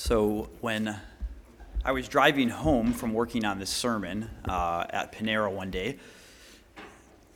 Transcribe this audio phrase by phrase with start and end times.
[0.00, 0.96] So, when
[1.84, 5.98] I was driving home from working on this sermon uh, at Panera one day,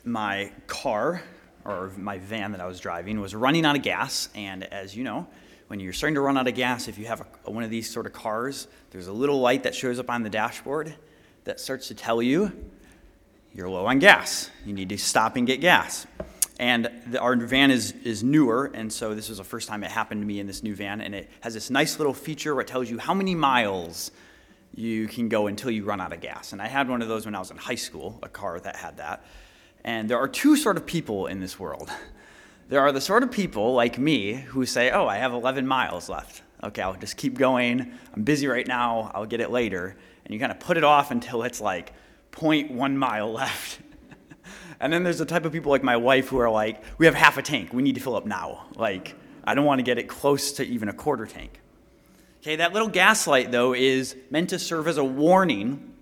[0.05, 1.25] my car,
[1.65, 4.29] or my van that I was driving, was running out of gas.
[4.37, 5.27] And as you know,
[5.67, 7.91] when you're starting to run out of gas, if you have a, one of these
[7.91, 10.95] sort of cars, there's a little light that shows up on the dashboard
[11.43, 12.53] that starts to tell you
[13.53, 14.51] you're low on gas.
[14.65, 16.07] You need to stop and get gas.
[16.59, 19.91] And the, our van is, is newer, and so this was the first time it
[19.91, 21.01] happened to me in this new van.
[21.01, 24.11] And it has this nice little feature where it tells you how many miles
[24.75, 26.53] you can go until you run out of gas.
[26.53, 28.77] And I had one of those when I was in high school, a car that
[28.77, 29.25] had that.
[29.85, 31.91] And there are two sort of people in this world.
[32.69, 36.09] There are the sort of people like me who say, Oh, I have 11 miles
[36.09, 36.41] left.
[36.65, 37.93] Okay, I'll just keep going.
[38.15, 39.11] I'm busy right now.
[39.15, 39.95] I'll get it later.
[40.25, 41.93] And you kind of put it off until it's like
[42.31, 43.81] 0.1 mile left.
[44.83, 47.15] And then there's the type of people like my wife who are like, we have
[47.15, 47.73] half a tank.
[47.73, 48.67] We need to fill up now.
[48.75, 49.15] Like,
[49.45, 51.61] I don't want to get it close to even a quarter tank.
[52.41, 55.95] Okay, that little gas light, though, is meant to serve as a warning,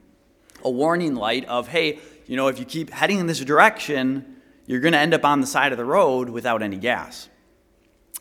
[0.64, 4.80] a warning light of, hey, you know, if you keep heading in this direction, you're
[4.80, 7.28] going to end up on the side of the road without any gas.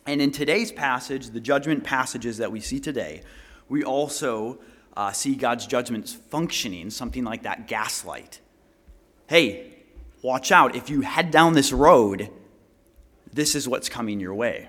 [0.06, 3.22] And in today's passage, the judgment passages that we see today,
[3.70, 4.58] we also
[4.94, 8.40] uh, see God's judgments functioning, something like that gas light.
[9.26, 9.69] Hey,
[10.22, 10.76] watch out.
[10.76, 12.30] If you head down this road,
[13.32, 14.68] this is what's coming your way.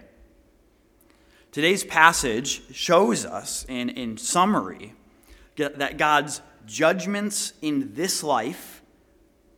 [1.52, 4.94] Today's passage shows us, in, in summary,
[5.57, 8.81] that God's judgments in this life,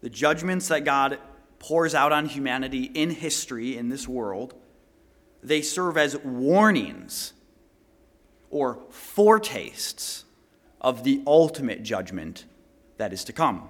[0.02, 1.20] the judgments that God
[1.60, 4.56] pours out on humanity in history, in this world,
[5.44, 7.34] they serve as warnings
[8.50, 10.26] or foretastes
[10.82, 12.46] of the ultimate judgment
[12.98, 13.70] that is to come.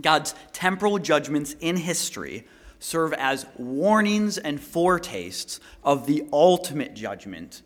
[0.00, 2.46] God's temporal judgments in history
[2.78, 7.62] serve as warnings and foretastes of the ultimate judgment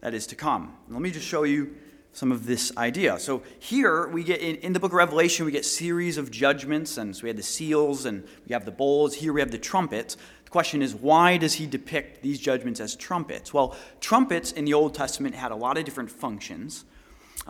[0.00, 0.74] that is to come.
[0.88, 1.74] Let me just show you
[2.12, 3.18] some of this idea.
[3.18, 6.96] So here we get in, in, the book of Revelation, we get series of judgments,
[6.96, 9.14] and so we have the seals and we have the bowls.
[9.14, 10.16] Here we have the trumpets.
[10.44, 13.54] The question is, why does he depict these judgments as trumpets?
[13.54, 16.84] Well, trumpets in the Old Testament had a lot of different functions.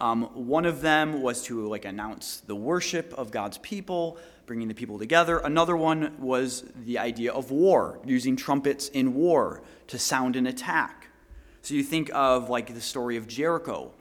[0.01, 4.17] Um, one of them was to like announce the worship of God's people,
[4.47, 5.39] bringing the people together.
[5.39, 11.09] Another one was the idea of war, using trumpets in war to sound an attack.
[11.63, 13.93] So you think of like the story of Jericho,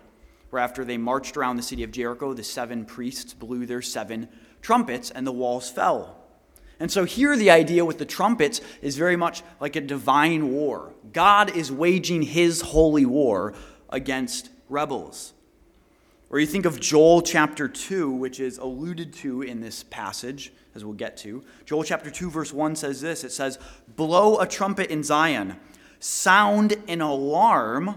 [0.49, 4.29] where after they marched around the city of Jericho, the seven priests blew their seven
[4.61, 6.15] trumpets and the walls fell.
[6.79, 10.93] And so here the idea with the trumpets is very much like a divine war.
[11.11, 13.53] God is waging his holy war
[13.89, 15.33] against rebels.
[16.29, 20.85] Or you think of Joel chapter 2, which is alluded to in this passage, as
[20.85, 21.43] we'll get to.
[21.65, 23.57] Joel chapter 2, verse 1 says this it says,
[23.95, 25.57] Blow a trumpet in Zion,
[25.99, 27.95] sound an alarm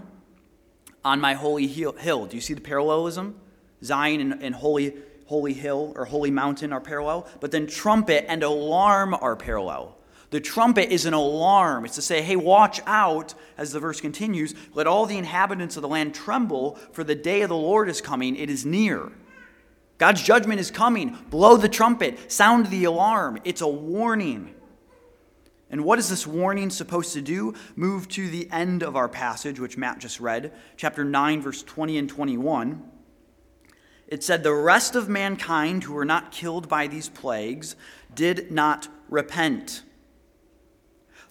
[1.05, 2.25] on my holy hill.
[2.25, 3.39] Do you see the parallelism?
[3.83, 4.95] Zion and, and holy,
[5.25, 9.97] holy hill or holy mountain are parallel, but then trumpet and alarm are parallel.
[10.33, 11.85] The trumpet is an alarm.
[11.85, 14.55] It's to say, hey, watch out, as the verse continues.
[14.73, 18.01] Let all the inhabitants of the land tremble, for the day of the Lord is
[18.01, 18.35] coming.
[18.35, 19.11] It is near.
[19.99, 21.15] God's judgment is coming.
[21.29, 23.41] Blow the trumpet, sound the alarm.
[23.43, 24.55] It's a warning.
[25.69, 27.53] And what is this warning supposed to do?
[27.75, 31.99] Move to the end of our passage, which Matt just read, chapter 9, verse 20
[31.99, 32.83] and 21.
[34.07, 37.75] It said, The rest of mankind who were not killed by these plagues
[38.15, 39.83] did not repent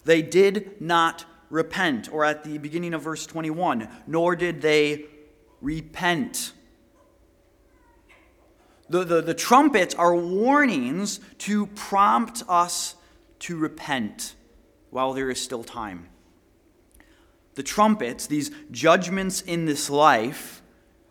[0.05, 5.05] they did not repent, or at the beginning of verse 21, nor did they
[5.61, 6.53] repent.
[8.89, 12.95] The, the, the trumpets are warnings to prompt us
[13.39, 14.35] to repent
[14.89, 16.07] while there is still time.
[17.55, 20.61] The trumpets, these judgments in this life,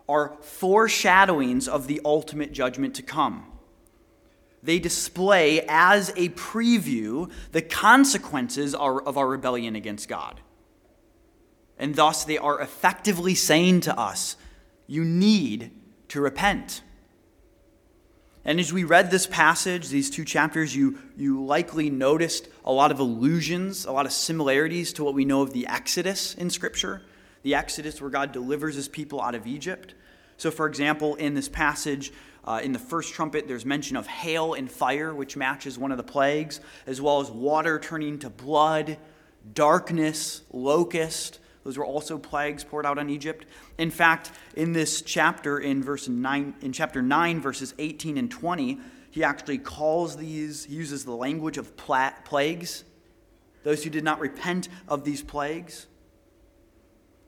[0.09, 3.52] are foreshadowings of the ultimate judgment to come
[4.63, 10.41] they display as a preview the consequences of our rebellion against God.
[11.79, 14.37] And thus, they are effectively saying to us,
[14.87, 15.73] you need
[16.09, 16.83] to repent.
[18.45, 22.91] And as we read this passage, these two chapters, you, you likely noticed a lot
[22.91, 27.03] of allusions, a lot of similarities to what we know of the Exodus in Scripture.
[27.43, 29.95] The Exodus, where God delivers his people out of Egypt.
[30.37, 32.13] So, for example, in this passage,
[32.45, 35.97] uh, in the first trumpet, there's mention of hail and fire, which matches one of
[35.97, 38.99] the plagues, as well as water turning to blood,
[39.55, 41.39] darkness, locust.
[41.63, 43.47] Those were also plagues poured out on Egypt.
[43.79, 48.81] In fact, in this chapter, in verse nine, in chapter nine, verses 18 and 20,
[49.11, 52.85] he actually calls these, he uses the language of plagues,
[53.63, 55.87] those who did not repent of these plagues.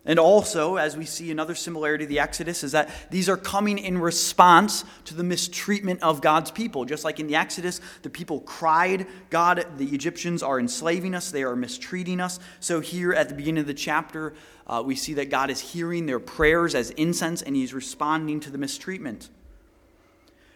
[0.07, 3.79] And also, as we see another similarity to the Exodus, is that these are coming
[3.79, 6.85] in response to the mistreatment of God's people.
[6.85, 11.43] Just like in the Exodus, the people cried, God, the Egyptians are enslaving us, they
[11.43, 12.39] are mistreating us.
[12.61, 14.35] So here at the beginning of the chapter,
[14.67, 18.51] uh, we see that God is hearing their prayers as incense and he's responding to
[18.51, 19.31] the mistreatment.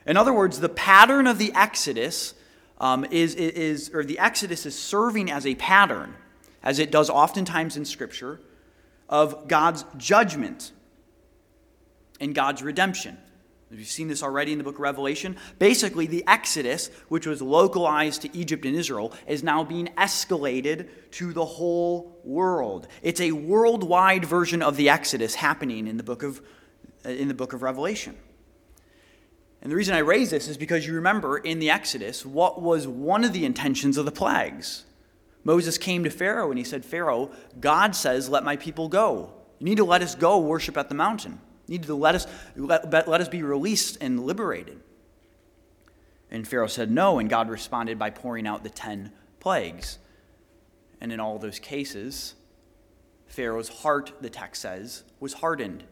[0.06, 2.34] In other words, the pattern of the Exodus
[2.80, 6.14] um, is, is, or the Exodus is serving as a pattern,
[6.62, 8.40] as it does oftentimes in Scripture
[9.08, 10.72] of God's judgment
[12.20, 13.16] and God's redemption.
[13.70, 15.36] We've seen this already in the book of Revelation.
[15.58, 21.34] Basically, the Exodus, which was localized to Egypt and Israel, is now being escalated to
[21.34, 22.88] the whole world.
[23.02, 26.40] It's a worldwide version of the Exodus happening in the book of,
[27.04, 28.16] uh, in the book of Revelation.
[29.60, 32.86] And the reason I raise this is because you remember in the Exodus, what was
[32.86, 34.84] one of the intentions of the plagues?
[35.48, 39.32] Moses came to Pharaoh and he said, Pharaoh, God says, let my people go.
[39.58, 41.40] You need to let us go worship at the mountain.
[41.66, 44.78] You need to let us, let, let us be released and liberated.
[46.30, 49.10] And Pharaoh said no, and God responded by pouring out the ten
[49.40, 49.98] plagues.
[51.00, 52.34] And in all those cases,
[53.26, 55.84] Pharaoh's heart, the text says, was hardened.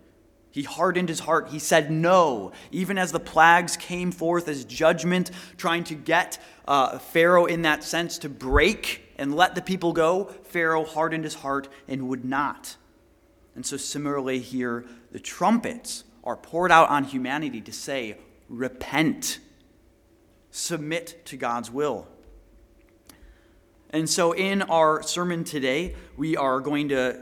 [0.51, 1.49] He hardened his heart.
[1.49, 2.53] He said no.
[2.73, 6.39] Even as the plagues came forth as judgment, trying to get
[6.69, 11.35] uh, Pharaoh in that sense to break and let the people go, Pharaoh hardened his
[11.35, 12.77] heart and would not.
[13.55, 18.19] And so, similarly, here, the trumpets are poured out on humanity to say,
[18.49, 19.39] repent,
[20.51, 22.07] submit to God's will.
[23.91, 27.19] And so, in our sermon today, we are going to,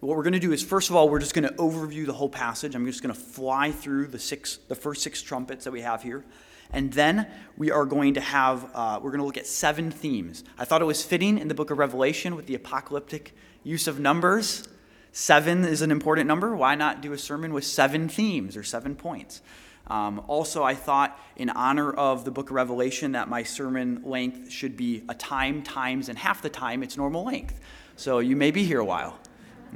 [0.00, 2.12] what we're going to do is, first of all, we're just going to overview the
[2.12, 2.74] whole passage.
[2.74, 6.02] I'm just going to fly through the six, the first six trumpets that we have
[6.02, 6.24] here.
[6.72, 7.26] And then
[7.56, 10.44] we are going to have, uh, we're going to look at seven themes.
[10.58, 13.98] I thought it was fitting in the book of Revelation with the apocalyptic use of
[14.00, 14.68] numbers.
[15.12, 16.54] Seven is an important number.
[16.54, 19.40] Why not do a sermon with seven themes or seven points?
[19.86, 24.50] Um, also, I thought, in honor of the book of Revelation, that my sermon length
[24.50, 27.60] should be a time, times, and half the time its normal length.
[27.94, 29.18] So you may be here a while.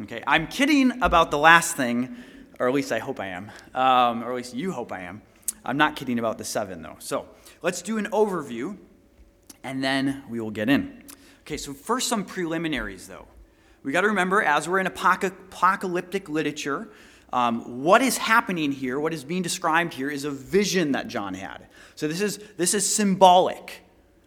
[0.03, 2.17] Okay, I'm kidding about the last thing,
[2.59, 5.23] or at least I hope I am, um, or at least you hope I am.
[5.65, 6.97] I'm not kidding about the seven, though.
[6.99, 7.29] So
[7.63, 8.79] let's do an overview,
[9.63, 11.05] and then we will get in.
[11.43, 13.27] Okay, so first, some preliminaries, though.
[13.83, 16.91] We got to remember, as we're in apocalyptic literature,
[17.33, 21.35] um, what is happening here, what is being described here, is a vision that John
[21.35, 21.67] had.
[21.95, 23.83] So this is this is symbolic.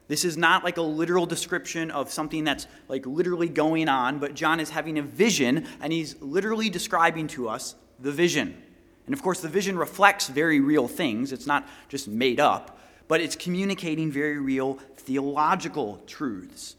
[0.07, 4.35] This is not like a literal description of something that's like literally going on, but
[4.35, 8.61] John is having a vision, and he's literally describing to us the vision.
[9.05, 11.31] And of course, the vision reflects very real things.
[11.31, 16.75] It's not just made up, but it's communicating very real theological truths.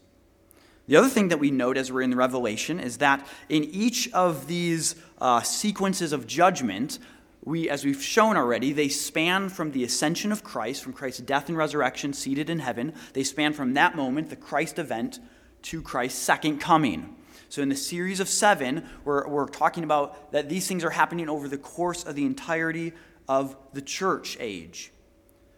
[0.87, 4.11] The other thing that we note as we're in the Revelation is that in each
[4.13, 6.99] of these uh, sequences of judgment,
[7.43, 11.47] we, as we've shown already, they span from the ascension of Christ, from Christ's death
[11.47, 12.93] and resurrection seated in heaven.
[13.13, 15.19] They span from that moment, the Christ event,
[15.63, 17.14] to Christ's second coming.
[17.49, 21.29] So, in the series of seven, we're, we're talking about that these things are happening
[21.29, 22.93] over the course of the entirety
[23.27, 24.91] of the church age.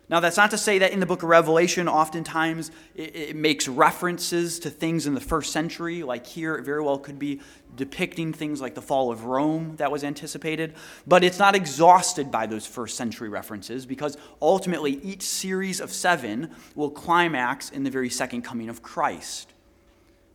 [0.09, 3.67] Now, that's not to say that in the book of Revelation, oftentimes it, it, makes
[3.67, 6.01] references to things in the first century.
[6.01, 7.41] Like here, it very well could be
[7.75, 10.75] depicting things like the fall of Rome that was anticipated.
[11.05, 16.51] But it's not exhausted by those first century references because ultimately each series of seven
[16.73, 19.51] will climax in the very second coming of Christ.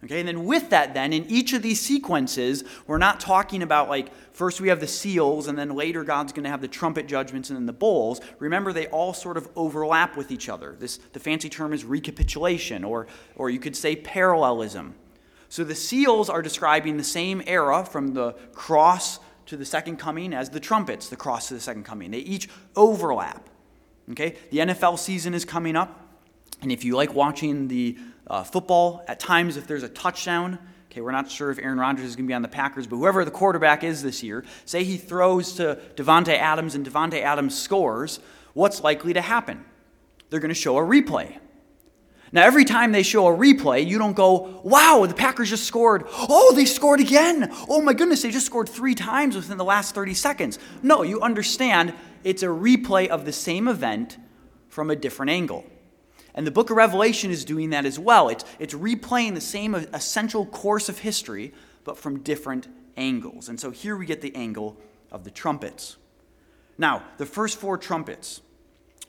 [0.04, 3.88] Okay, and then with that, then, in each of these sequences, we're not talking about
[3.88, 7.06] like first we have the seals, and then later God's going to have the trumpet
[7.06, 8.20] judgments and then the bowls.
[8.40, 10.74] Remember, they all sort of overlap with each other.
[10.78, 13.06] This, the fancy term is recapitulation, or,
[13.36, 14.94] or you could say parallelism.
[15.48, 20.32] So the seals are describing the same era from the cross to the second coming
[20.32, 22.10] as the trumpets, the cross to the second coming.
[22.10, 23.48] They each overlap.
[24.10, 26.18] Okay, the NFL season is coming up,
[26.60, 30.58] and if you like watching the uh, football, at times, if there's a touchdown,
[30.90, 32.96] okay, we're not sure if Aaron Rodgers is going to be on the Packers, but
[32.96, 37.58] whoever the quarterback is this year, say he throws to Davante Adams and Davante Adams
[37.58, 38.20] scores,
[38.54, 39.64] what's likely to happen?
[40.30, 41.38] They're going to show a replay.
[42.34, 46.04] Now, every time they show a replay, you don't go, wow, the Packers just scored.
[46.08, 47.50] Oh, they scored again.
[47.68, 50.58] Oh my goodness, they just scored three times within the last 30 seconds.
[50.82, 51.92] No, you understand
[52.24, 54.16] it's a replay of the same event
[54.68, 55.66] from a different angle.
[56.34, 58.28] And the book of Revelation is doing that as well.
[58.28, 61.52] It's, it's replaying the same uh, essential course of history,
[61.84, 63.48] but from different angles.
[63.48, 64.78] And so here we get the angle
[65.10, 65.96] of the trumpets.
[66.78, 68.40] Now, the first four trumpets.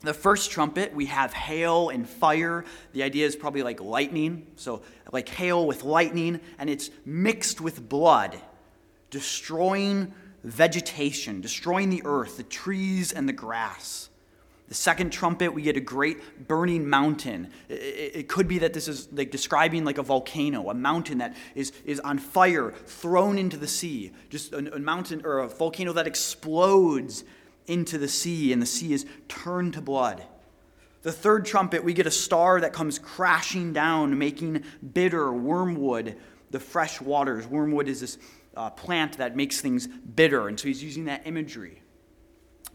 [0.01, 2.65] The first trumpet, we have hail and fire.
[2.91, 4.47] The idea is probably like lightning.
[4.57, 4.81] So,
[5.13, 8.37] like hail with lightning, and it's mixed with blood
[9.13, 10.11] destroying
[10.43, 14.09] vegetation, destroying the earth, the trees, and the grass.
[14.73, 17.49] The second trumpet, we get a great burning mountain.
[17.69, 21.73] It, could be that this is like describing like a volcano, a mountain that is,
[21.85, 24.13] is on fire, thrown into the sea.
[24.31, 27.23] Just a, a mountain or a volcano that explodes
[27.67, 30.23] into the sea, and the sea is turned to blood.
[31.03, 36.17] The third trumpet, we get a star that comes crashing down, making bitter wormwood
[36.49, 37.45] the fresh waters.
[37.45, 38.17] Wormwood is this
[38.57, 41.82] uh, plant that makes things bitter, and so he's using that imagery.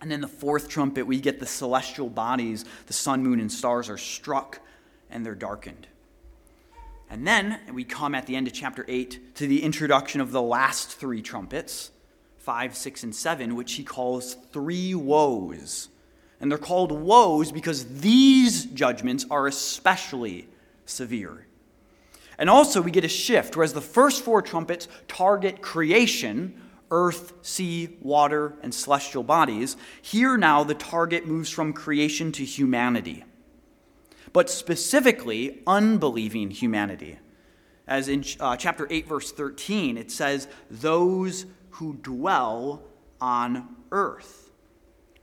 [0.00, 3.88] And then the fourth trumpet, we get the celestial bodies, the sun, moon, and stars
[3.88, 4.60] are struck
[5.10, 5.86] and they're darkened.
[7.10, 10.42] And then we come at the end of chapter 8 to the introduction of the
[10.42, 11.90] last three trumpets,
[12.38, 15.88] 5, 6, and 7, which he calls three woes.
[16.40, 20.48] And they're called woes because these judgments are especially
[20.84, 21.46] severe.
[22.38, 27.96] And also, we get a shift, whereas the first four trumpets target creation, earth, sea,
[28.00, 29.76] water, and celestial bodies.
[30.00, 33.24] Here now, the target moves from creation to humanity,
[34.32, 37.18] but specifically, unbelieving humanity.
[37.86, 42.82] As in uh, chapter 8, verse 13, it says, Those who dwell
[43.20, 44.50] on earth.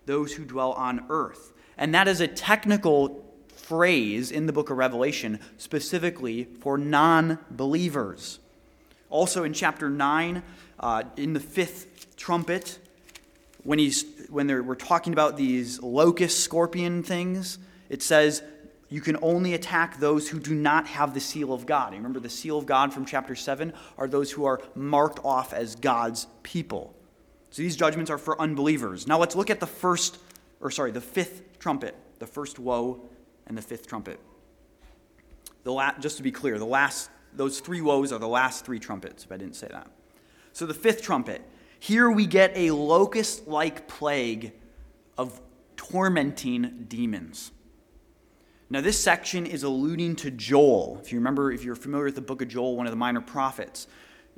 [0.05, 1.53] Those who dwell on earth.
[1.77, 8.39] And that is a technical phrase in the book of Revelation specifically for non believers.
[9.09, 10.43] Also in chapter 9,
[10.79, 12.79] uh, in the fifth trumpet,
[13.63, 17.57] when, he's, when we're talking about these locust scorpion things,
[17.89, 18.43] it says,
[18.89, 21.93] You can only attack those who do not have the seal of God.
[21.93, 25.75] remember, the seal of God from chapter 7 are those who are marked off as
[25.75, 26.95] God's people.
[27.49, 29.07] So these judgments are for unbelievers.
[29.07, 30.17] Now let's look at the first,
[30.59, 33.01] or sorry, the fifth trumpet, the first woe
[33.47, 34.19] and the fifth trumpet.
[35.63, 38.77] The la- just to be clear, the last, those three woes are the last three
[38.77, 39.87] trumpets, if I didn't say that.
[40.55, 41.41] So the fifth trumpet.
[41.81, 44.53] Here we get a locust like plague
[45.17, 45.41] of
[45.75, 47.51] tormenting demons.
[48.69, 50.97] Now, this section is alluding to Joel.
[51.03, 53.19] If you remember, if you're familiar with the book of Joel, one of the minor
[53.19, 53.87] prophets,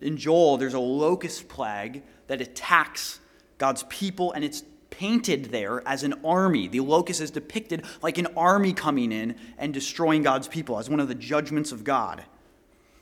[0.01, 3.19] in Joel, there's a locust plague that attacks
[3.59, 6.67] God's people, and it's painted there as an army.
[6.67, 10.99] The locust is depicted like an army coming in and destroying God's people as one
[10.99, 12.25] of the judgments of God.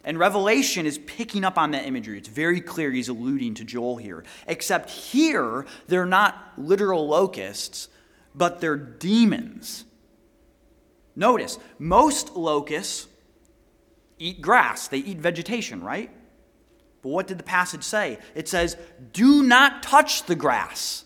[0.05, 2.19] And Revelation is picking up on that imagery.
[2.19, 4.23] It's very clear he's alluding to Joel here.
[4.47, 7.89] Except here, they're not literal locusts,
[8.35, 9.83] but they're demons.
[11.15, 13.07] Notice, most locusts
[14.19, 16.11] eat grass, they eat vegetation, right?
[17.01, 18.19] But what did the passage say?
[18.35, 18.77] It says,
[19.11, 21.03] Do not touch the grass.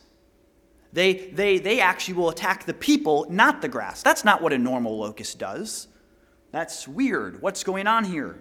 [0.91, 4.01] They, they, they actually will attack the people, not the grass.
[4.03, 5.88] That's not what a normal locust does.
[6.51, 7.41] That's weird.
[7.41, 8.39] What's going on here?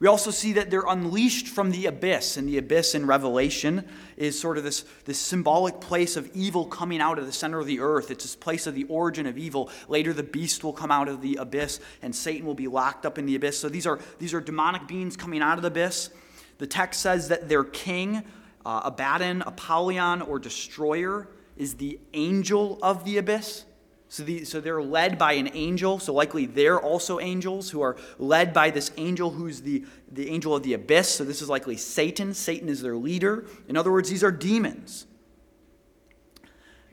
[0.00, 4.40] We also see that they're unleashed from the abyss, and the abyss in Revelation is
[4.40, 7.80] sort of this, this symbolic place of evil coming out of the center of the
[7.80, 8.10] earth.
[8.10, 9.68] It's this place of the origin of evil.
[9.88, 13.18] Later, the beast will come out of the abyss, and Satan will be locked up
[13.18, 13.58] in the abyss.
[13.58, 16.08] So these are, these are demonic beings coming out of the abyss.
[16.56, 18.22] The text says that their king,
[18.64, 21.28] uh, Abaddon, Apollyon, or destroyer,
[21.58, 23.66] is the angel of the abyss.
[24.10, 26.00] So, the, so they're led by an angel.
[26.00, 30.52] So likely they're also angels who are led by this angel who's the, the angel
[30.52, 31.08] of the abyss.
[31.14, 32.34] So this is likely Satan.
[32.34, 33.46] Satan is their leader.
[33.68, 35.06] In other words, these are demons.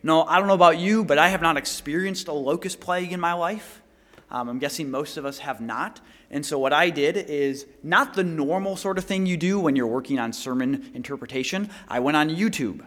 [0.00, 3.18] No, I don't know about you, but I have not experienced a locust plague in
[3.18, 3.82] my life.
[4.30, 6.00] Um, I'm guessing most of us have not.
[6.30, 9.74] And so, what I did is not the normal sort of thing you do when
[9.74, 11.68] you're working on sermon interpretation.
[11.88, 12.86] I went on YouTube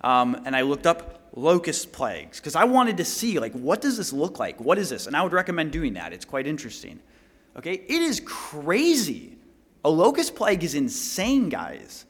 [0.00, 3.96] um, and I looked up locust plagues because I wanted to see like what does
[3.96, 4.60] this look like?
[4.60, 5.06] What is this?
[5.06, 6.12] And I would recommend doing that.
[6.12, 7.00] It's quite interesting.
[7.56, 7.74] Okay?
[7.74, 9.36] It is crazy.
[9.84, 12.04] A locust plague is insane, guys.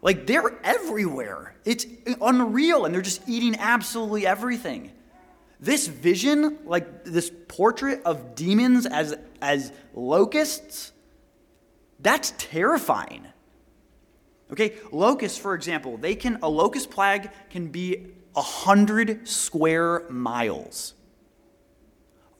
[0.00, 1.54] Like they're everywhere.
[1.64, 1.86] It's
[2.20, 4.90] unreal and they're just eating absolutely everything.
[5.60, 10.92] This vision, like this portrait of demons as as locusts,
[12.00, 13.26] that's terrifying.
[14.52, 18.06] Okay, locusts, for example, they can a locust plague can be
[18.36, 20.94] a hundred square miles.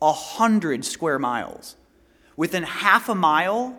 [0.03, 1.77] A hundred square miles.
[2.37, 3.79] Within half a mile,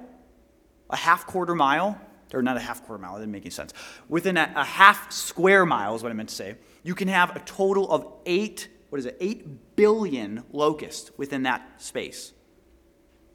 [0.90, 2.00] a half quarter mile,
[2.34, 3.72] or not a half quarter mile, that didn't make any sense.
[4.10, 6.56] Within a, a half square mile is what I meant to say.
[6.82, 11.82] You can have a total of eight, what is it, eight billion locusts within that
[11.82, 12.34] space.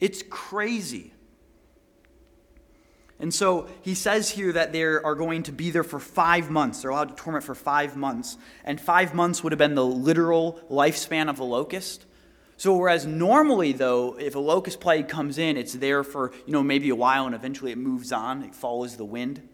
[0.01, 1.13] It's crazy.
[3.21, 6.83] And so he says here that they are going to be there for five months.
[6.83, 8.37] They're allowed to torment for five months.
[8.65, 12.07] And five months would have been the literal lifespan of a locust.
[12.59, 16.63] So whereas normally, though, if a locust plague comes in, it's there for, you know,
[16.63, 19.49] maybe a while and eventually it moves on, it follows the wind.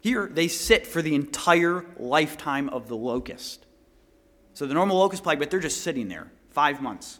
[0.00, 3.66] Here, they sit for the entire lifetime of the locust.
[4.54, 7.18] So the normal locust plague, but they're just sitting there five months.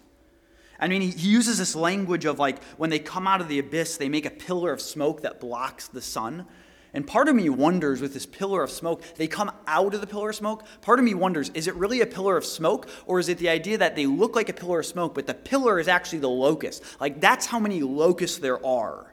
[0.79, 3.97] I mean, he uses this language of like when they come out of the abyss,
[3.97, 6.47] they make a pillar of smoke that blocks the sun.
[6.93, 10.07] And part of me wonders with this pillar of smoke, they come out of the
[10.07, 10.65] pillar of smoke.
[10.81, 12.89] Part of me wonders, is it really a pillar of smoke?
[13.05, 15.35] Or is it the idea that they look like a pillar of smoke, but the
[15.35, 16.83] pillar is actually the locust?
[16.99, 19.13] Like, that's how many locusts there are.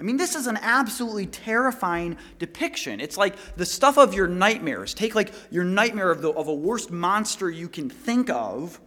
[0.00, 3.00] I mean, this is an absolutely terrifying depiction.
[3.00, 4.94] It's like the stuff of your nightmares.
[4.94, 8.80] Take like your nightmare of, the, of a worst monster you can think of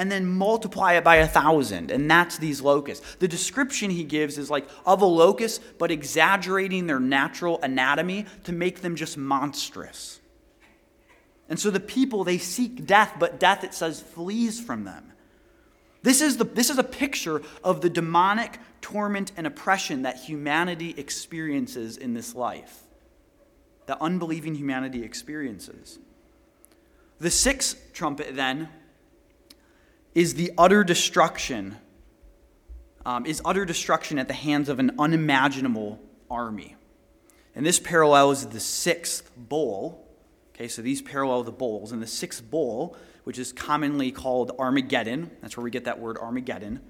[0.00, 3.16] and then multiply it by a thousand, and that's these locusts.
[3.16, 8.52] The description he gives is like of a locust, but exaggerating their natural anatomy to
[8.52, 10.18] make them just monstrous.
[11.50, 15.12] And so the people, they seek death, but death, it says, flees from them.
[16.02, 20.94] This is, the, this is a picture of the demonic torment and oppression that humanity
[20.96, 22.84] experiences in this life,
[23.84, 25.98] that unbelieving humanity experiences.
[27.18, 28.70] The sixth trumpet, then,
[30.14, 31.76] is the utter destruction,
[33.06, 36.00] um, is utter destruction at the hands of an unimaginable
[36.30, 36.76] army.
[37.54, 40.06] And this parallels the sixth bowl.
[40.54, 41.92] Okay, so these parallel the bowls.
[41.92, 46.18] And the sixth bowl, which is commonly called Armageddon, that's where we get that word
[46.18, 46.80] Armageddon.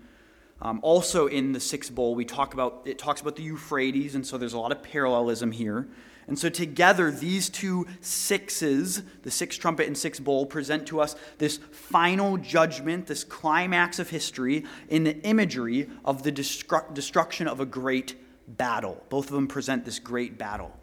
[0.62, 4.26] Um, also in the sixth bowl, we talk about it talks about the Euphrates, and
[4.26, 5.88] so there's a lot of parallelism here.
[6.30, 11.16] And so, together, these two sixes, the sixth trumpet and sixth bowl, present to us
[11.38, 17.58] this final judgment, this climax of history in the imagery of the destru- destruction of
[17.58, 18.14] a great
[18.46, 19.04] battle.
[19.08, 20.78] Both of them present this great battle.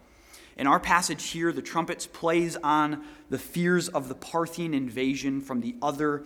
[0.58, 5.62] In our passage here, the trumpets plays on the fears of the Parthian invasion from
[5.62, 6.24] the other,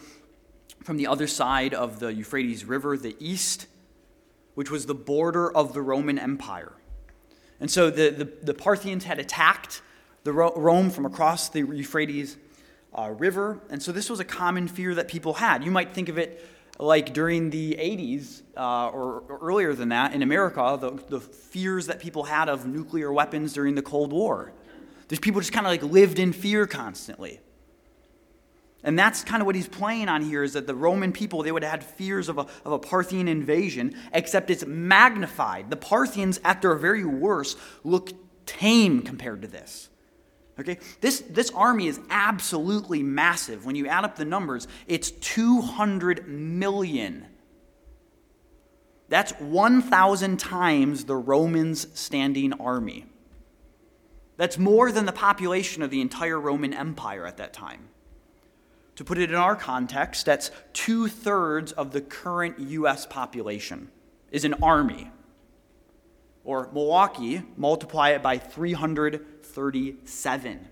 [0.82, 3.68] from the other side of the Euphrates River, the east,
[4.56, 6.72] which was the border of the Roman Empire.
[7.62, 9.82] And so the, the, the Parthians had attacked
[10.24, 12.36] the Rome from across the Euphrates
[12.92, 13.60] uh, River.
[13.70, 15.62] And so this was a common fear that people had.
[15.62, 16.44] You might think of it
[16.80, 21.86] like during the 80s uh, or, or, earlier than that in America, the, the fears
[21.86, 24.52] that people had of nuclear weapons during the Cold War.
[25.06, 27.38] There's people just kind of like lived in fear constantly.
[28.84, 31.52] And that's kind of what he's playing on here is that the Roman people, they
[31.52, 35.70] would have had fears of a, of a Parthian invasion, except it's magnified.
[35.70, 38.10] The Parthians, at their very worst, look
[38.44, 39.88] tame compared to this.
[40.58, 40.78] Okay?
[41.00, 43.64] This, this army is absolutely massive.
[43.64, 47.26] When you add up the numbers, it's 200 million.
[49.08, 53.06] That's 1,000 times the Romans' standing army.
[54.36, 57.88] That's more than the population of the entire Roman Empire at that time.
[58.96, 63.06] To put it in our context, that's two thirds of the current U.S.
[63.06, 63.90] population
[64.30, 65.10] is an army.
[66.44, 70.68] Or Milwaukee, multiply it by 337.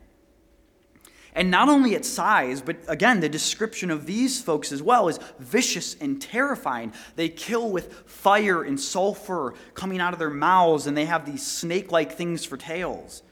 [1.32, 5.20] And not only its size, but again, the description of these folks as well is
[5.38, 6.92] vicious and terrifying.
[7.14, 11.46] They kill with fire and sulfur coming out of their mouths, and they have these
[11.46, 13.22] snake like things for tails.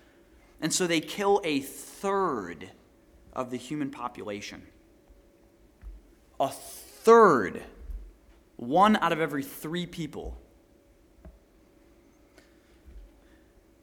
[0.61, 2.71] And so they kill a third
[3.33, 4.63] of the human population
[6.41, 7.63] a third,
[8.57, 10.39] one out of every three people.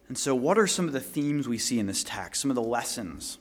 [0.07, 2.55] And so, what are some of the themes we see in this text, some of
[2.55, 3.39] the lessons?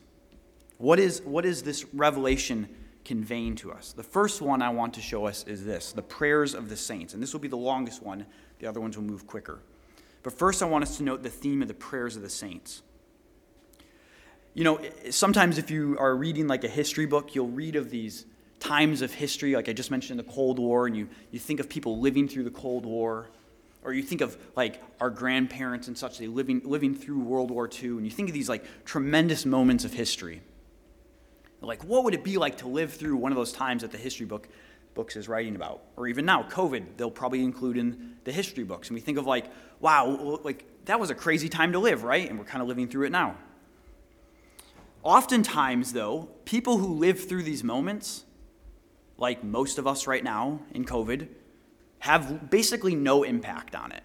[0.79, 2.69] What is, what is this revelation
[3.05, 3.93] conveying to us?
[3.93, 7.15] The first one I want to show us is this the prayers of the saints.
[7.15, 8.27] And this will be the longest one,
[8.59, 9.61] the other ones will move quicker.
[10.23, 12.83] But first, I want us to note the theme of the prayers of the saints.
[14.55, 18.25] You know, sometimes if you are reading like a history book, you'll read of these
[18.65, 21.69] times of history, like I just mentioned the Cold War, and you, you think of
[21.69, 23.29] people living through the Cold War,
[23.83, 27.69] or you think of like our grandparents and such, they living, living through World War
[27.69, 30.41] II, and you think of these like tremendous moments of history.
[31.61, 33.99] Like, what would it be like to live through one of those times that the
[33.99, 34.49] history book
[34.95, 35.83] books is writing about?
[35.97, 38.89] Or even now, COVID, they'll probably include in the history books.
[38.89, 39.47] And we think of like,
[39.81, 42.29] wow, like that was a crazy time to live, right?
[42.29, 43.37] And we're kind of living through it now.
[45.03, 48.25] Oftentimes, though, people who live through these moments,
[49.25, 51.29] like most of us right now in COVID,
[52.01, 54.03] have basically no impact on it.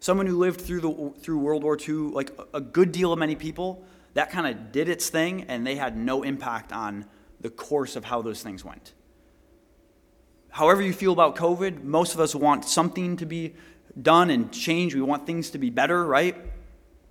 [0.00, 3.36] Someone who lived through, the, through World War II, like a good deal of many
[3.36, 7.06] people, that kind of did its thing and they had no impact on
[7.40, 8.92] the course of how those things went.
[10.50, 13.54] However, you feel about COVID, most of us want something to be
[14.02, 14.94] done and change.
[14.94, 16.36] We want things to be better, right?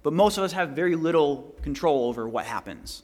[0.04, 3.02] But most of us have very little control over what happens.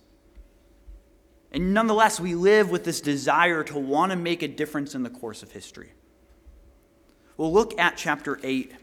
[1.52, 5.10] And nonetheless, we live with this desire to want to make a difference in the
[5.10, 5.94] course of history.
[7.38, 8.74] We'll look at chapter 8,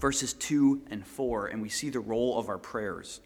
[0.00, 3.20] verses 2 and 4, and we see the role of our prayers.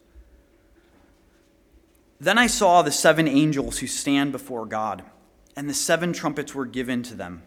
[2.19, 5.05] Then I saw the seven angels who stand before God,
[5.57, 7.43] and the seven trumpets were given to them.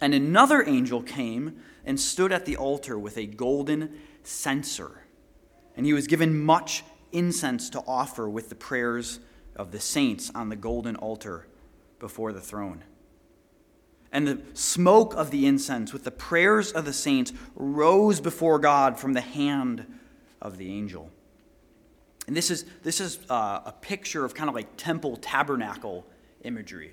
[0.00, 5.04] And another angel came and stood at the altar with a golden censer,
[5.76, 9.20] and he was given much incense to offer with the prayers
[9.56, 11.46] of the saints on the golden altar
[11.98, 12.84] before the throne.
[14.12, 18.98] And the smoke of the incense with the prayers of the saints rose before God
[18.98, 19.86] from the hand
[20.40, 21.10] of the angel.
[22.26, 26.06] And this is, this is uh, a picture of kind of like temple tabernacle
[26.42, 26.92] imagery,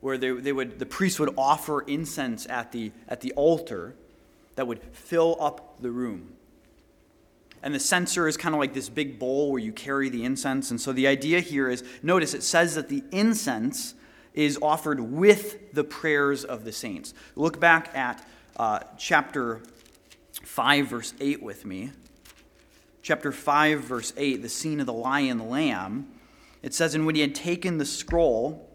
[0.00, 3.94] where they, they would, the priests would offer incense at the, at the altar
[4.56, 6.32] that would fill up the room.
[7.62, 10.70] And the censer is kind of like this big bowl where you carry the incense.
[10.70, 13.94] And so the idea here is notice it says that the incense
[14.32, 17.12] is offered with the prayers of the saints.
[17.36, 19.60] Look back at uh, chapter
[20.42, 21.90] 5, verse 8 with me
[23.02, 26.06] chapter 5, verse 8, the scene of the lion lamb,
[26.62, 28.68] it says, And when he had taken the scroll,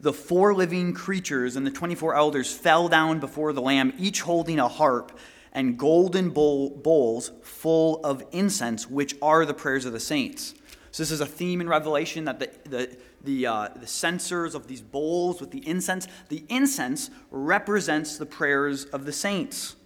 [0.00, 4.58] the four living creatures and the 24 elders fell down before the Lamb, each holding
[4.58, 5.16] a harp
[5.52, 10.54] and golden bowl, bowls full of incense, which are the prayers of the saints.
[10.90, 14.66] So, this is a theme in Revelation that the, the, the, uh, the censers of
[14.66, 19.76] these bowls with the incense, the incense represents the prayers of the saints.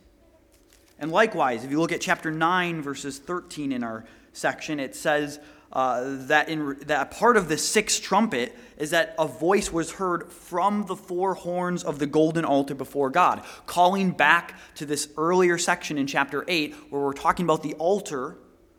[0.99, 5.39] And likewise, if you look at chapter 9, verses 13 in our section, it says
[5.73, 10.31] uh, that, in, that part of the sixth trumpet is that a voice was heard
[10.33, 15.59] from the four horns of the golden altar before God, calling back to this earlier
[15.59, 18.37] section in chapter 8 where we're talking about the altar.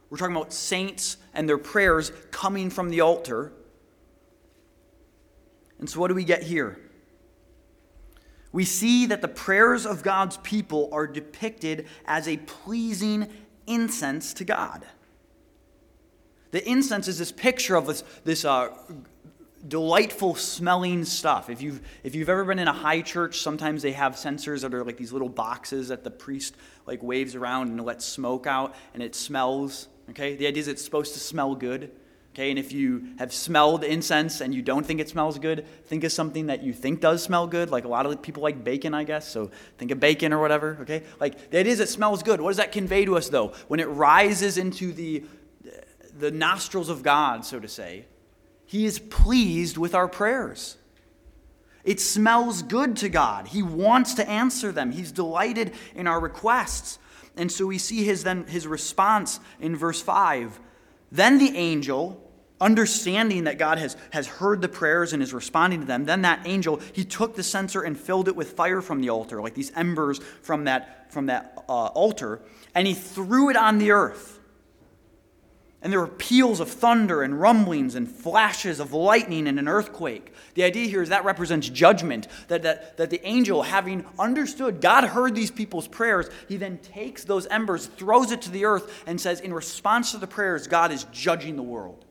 [0.10, 3.52] We're talking about saints and their prayers coming from the altar.
[5.80, 6.80] And so, what do we get here?
[8.52, 13.28] we see that the prayers of God's people are depicted as a pleasing
[13.67, 14.84] incense to God.
[16.51, 18.69] The incense is this picture of this, this uh,
[19.67, 21.49] delightful smelling stuff.
[21.49, 24.73] If you've, if you've ever been in a high church, sometimes they have censers that
[24.73, 26.55] are like these little boxes that the priest
[26.86, 29.88] like waves around and lets smoke out and it smells.
[30.12, 30.36] Okay?
[30.36, 31.91] The idea is it's supposed to smell good.
[32.38, 36.03] Okay, and if you have smelled incense and you don't think it smells good, think
[36.03, 37.71] of something that you think does smell good.
[37.71, 39.27] Like a lot of people like bacon, I guess.
[39.27, 40.77] So think of bacon or whatever.
[40.81, 42.39] Okay, like that is it smells good.
[42.39, 43.53] What does that convey to us though?
[43.69, 45.23] When it rises into the
[46.19, 48.06] the nostrils of God, so to say,
[48.65, 50.77] He is pleased with our prayers.
[51.84, 53.47] It smells good to God.
[53.47, 54.91] He wants to answer them.
[54.91, 56.99] He's delighted in our requests.
[57.38, 60.60] And so we see his then his response in verse 5.
[61.12, 62.21] Then the angel
[62.60, 66.41] understanding that God has, has heard the prayers and is responding to them, then that
[66.45, 69.71] angel, he took the censer and filled it with fire from the altar, like these
[69.75, 72.41] embers from that, from that uh, altar,
[72.73, 74.37] and he threw it on the earth.
[75.82, 80.34] And there were peals of thunder and rumblings and flashes of lightning and an earthquake.
[80.56, 82.28] The idea here is that represents judgment.
[82.48, 87.24] That, that, that the angel, having understood, God heard these people's prayers, he then takes
[87.24, 90.92] those embers, throws it to the earth, and says, in response to the prayers, God
[90.92, 92.06] is judging the world.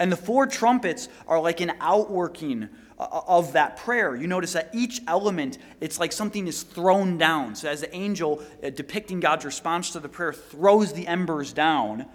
[0.00, 4.14] And the four trumpets are like an outworking of that prayer.
[4.14, 7.54] You notice that each element, it's like something is thrown down.
[7.54, 12.06] So, as the angel uh, depicting God's response to the prayer throws the embers down,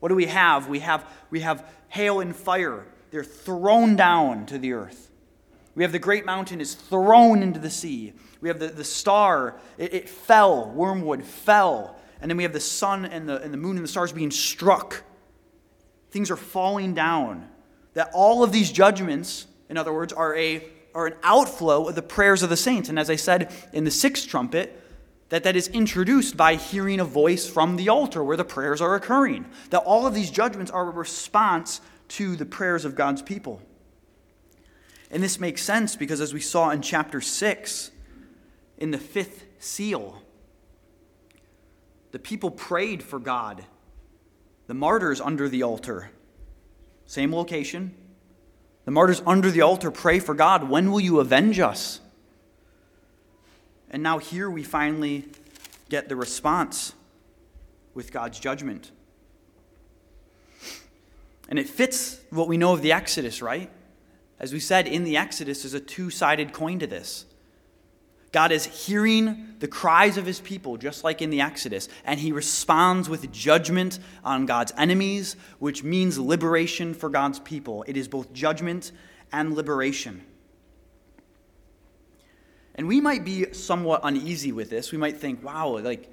[0.00, 0.68] what do we have?
[0.68, 2.86] We have, we have hail and fire.
[3.10, 5.10] They're thrown down to the earth.
[5.74, 8.12] We have the great mountain is thrown into the sea.
[8.40, 11.98] We have the, the star, it, it fell, wormwood fell.
[12.20, 14.30] And then we have the sun and the, and the moon and the stars being
[14.30, 15.02] struck
[16.16, 17.46] things are falling down.
[17.92, 22.02] That all of these judgments, in other words, are, a, are an outflow of the
[22.02, 22.88] prayers of the saints.
[22.88, 24.82] And as I said in the sixth trumpet,
[25.28, 28.94] that that is introduced by hearing a voice from the altar where the prayers are
[28.94, 29.46] occurring.
[29.70, 33.60] That all of these judgments are a response to the prayers of God's people.
[35.10, 37.90] And this makes sense because as we saw in chapter 6,
[38.78, 40.22] in the fifth seal,
[42.12, 43.64] the people prayed for God
[44.66, 46.10] the martyrs under the altar.
[47.06, 47.94] Same location.
[48.86, 52.00] The martyrs under the altar pray for God, when will you avenge us?
[53.90, 55.26] And now here we finally
[55.88, 56.94] get the response
[57.94, 58.92] with God's judgment.
[61.48, 63.70] And it fits what we know of the Exodus, right?
[64.38, 67.26] As we said, in the Exodus, there's a two sided coin to this.
[68.36, 72.32] God is hearing the cries of his people, just like in the Exodus, and he
[72.32, 77.82] responds with judgment on God's enemies, which means liberation for God's people.
[77.88, 78.92] It is both judgment
[79.32, 80.22] and liberation.
[82.74, 84.92] And we might be somewhat uneasy with this.
[84.92, 86.06] We might think, wow, like,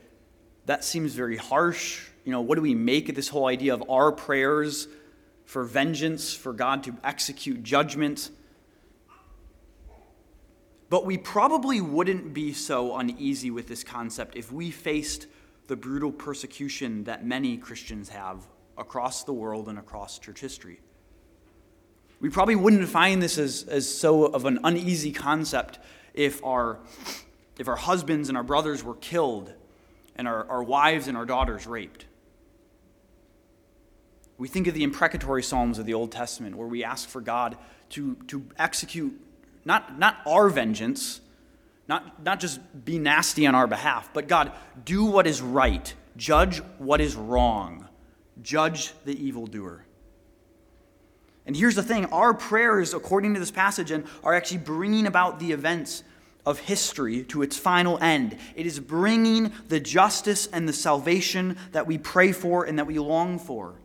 [0.65, 2.07] that seems very harsh.
[2.23, 4.88] You know, what do we make of this whole idea of our prayers
[5.43, 8.29] for vengeance, for God to execute judgment?
[10.93, 15.25] But we probably wouldn't be so uneasy with this concept if we faced
[15.65, 18.45] the brutal persecution that many Christians have
[18.77, 20.82] across the world and across church history.
[22.19, 25.79] We probably wouldn't find this as, as so of an uneasy concept
[26.13, 26.77] if our,
[27.58, 29.51] if our husbands and our brothers were killed
[30.15, 32.06] and our, our wives and our daughters raped.
[34.38, 37.58] We think of the imprecatory Psalms of the Old Testament where we ask for God
[37.89, 39.19] to, to execute
[39.65, 41.21] not, not our vengeance,
[41.88, 44.52] not, not just be nasty on our behalf, but God,
[44.86, 47.88] do what is right, judge what is wrong,
[48.41, 49.86] judge the evildoer.
[51.45, 55.39] And here's the thing our prayers, according to this passage, and are actually bringing about
[55.39, 56.04] the events
[56.45, 58.38] of history to its final end.
[58.56, 62.99] It is bringing the justice and the salvation that we pray for and that we
[62.99, 63.76] long for.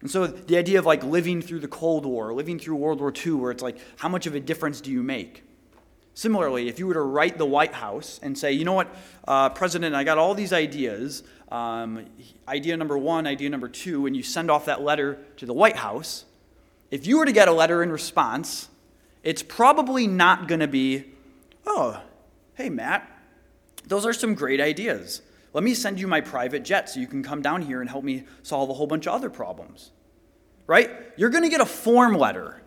[0.00, 3.12] And so the idea of like living through the Cold War, living through World War
[3.14, 5.42] II, where it's like, how much of a difference do you make?
[6.14, 8.94] Similarly, if you were to write the White House and say, you know what,
[9.28, 12.06] uh, President, I got all these ideas, um,
[12.48, 15.76] idea number one, idea number two, and you send off that letter to the White
[15.76, 16.24] House,
[16.90, 18.68] if you were to get a letter in response,
[19.22, 21.04] it's probably not going to be,
[21.66, 22.00] oh,
[22.54, 23.10] hey, Matt,
[23.86, 25.20] those are some great ideas.
[25.56, 28.04] Let me send you my private jet so you can come down here and help
[28.04, 29.90] me solve a whole bunch of other problems.
[30.66, 30.90] Right?
[31.16, 32.60] You're going to get a form letter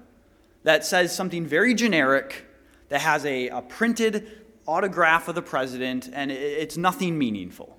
[0.64, 2.48] that says something very generic
[2.88, 7.78] that has a, a printed autograph of the president, and it's nothing meaningful.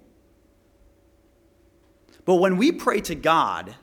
[2.25, 3.75] But when we pray to God,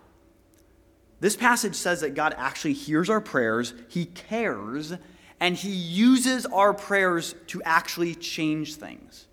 [1.19, 4.93] this passage says that God actually hears our prayers, He cares,
[5.41, 9.26] and He uses our prayers to actually change things.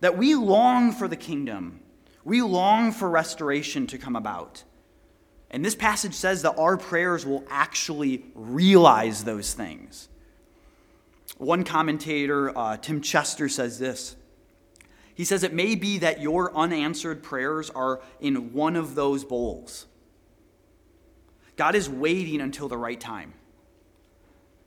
[0.00, 1.80] That we long for the kingdom,
[2.24, 4.64] we long for restoration to come about.
[5.50, 10.08] And this passage says that our prayers will actually realize those things.
[11.38, 14.14] One commentator, uh, Tim Chester, says this.
[15.14, 19.86] He says, It may be that your unanswered prayers are in one of those bowls.
[21.56, 23.34] God is waiting until the right time.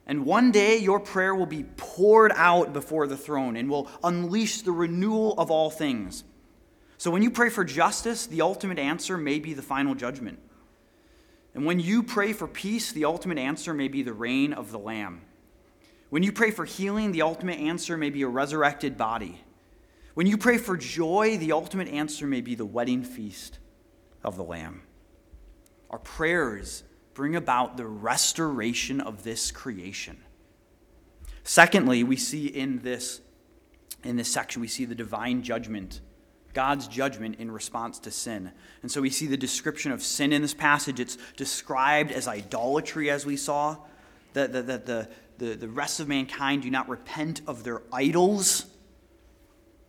[0.05, 4.61] And one day your prayer will be poured out before the throne and will unleash
[4.61, 6.23] the renewal of all things.
[6.97, 10.39] So when you pray for justice, the ultimate answer may be the final judgment.
[11.53, 14.79] And when you pray for peace, the ultimate answer may be the reign of the
[14.79, 15.21] Lamb.
[16.09, 19.41] When you pray for healing, the ultimate answer may be a resurrected body.
[20.13, 23.59] When you pray for joy, the ultimate answer may be the wedding feast
[24.23, 24.83] of the Lamb.
[25.89, 30.17] Our prayers bring about the restoration of this creation.
[31.43, 33.21] Secondly, we see in this,
[34.03, 35.99] in this section, we see the divine judgment,
[36.53, 38.51] God's judgment in response to sin.
[38.81, 40.99] And so we see the description of sin in this passage.
[40.99, 43.77] It's described as idolatry, as we saw,
[44.33, 48.65] that the, the, the, the, the rest of mankind do not repent of their idols,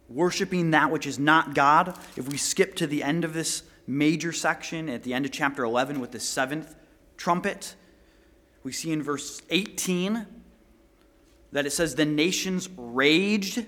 [0.09, 1.97] worshiping that which is not God.
[2.17, 5.63] If we skip to the end of this major section, at the end of chapter
[5.63, 6.75] 11, with the seventh
[7.17, 7.75] trumpet,
[8.63, 10.27] we see in verse 18
[11.53, 13.65] that it says, The nations raged,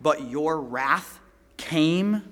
[0.00, 1.20] but your wrath
[1.56, 2.22] came.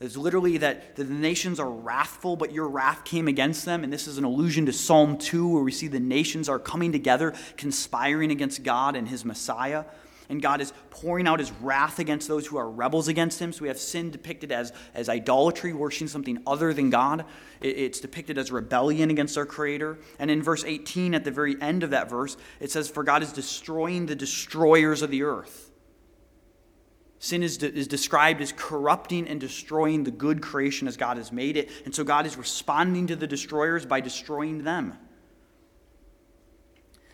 [0.00, 3.84] It's literally that the nations are wrathful, but your wrath came against them.
[3.84, 6.92] And this is an allusion to Psalm 2, where we see the nations are coming
[6.92, 9.84] together, conspiring against God and his Messiah.
[10.28, 13.52] And God is pouring out his wrath against those who are rebels against him.
[13.52, 17.26] So we have sin depicted as, as idolatry, worshiping something other than God.
[17.60, 19.98] It, it's depicted as rebellion against our Creator.
[20.18, 23.22] And in verse 18, at the very end of that verse, it says, For God
[23.22, 25.70] is destroying the destroyers of the earth.
[27.18, 31.32] Sin is, de- is described as corrupting and destroying the good creation as God has
[31.32, 31.70] made it.
[31.84, 34.98] And so God is responding to the destroyers by destroying them.